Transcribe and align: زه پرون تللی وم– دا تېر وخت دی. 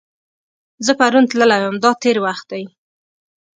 زه 0.85 0.91
پرون 0.99 1.25
تللی 1.31 1.59
وم– 1.61 1.75
دا 1.83 1.91
تېر 2.01 2.17
وخت 2.25 2.45
دی. 2.51 2.63